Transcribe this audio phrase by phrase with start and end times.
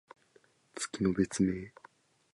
[0.73, 1.71] 月の別名。